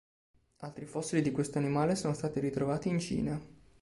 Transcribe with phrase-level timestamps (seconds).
[0.61, 3.39] Altri fossili di questo animale sono stati ritrovati in Cina.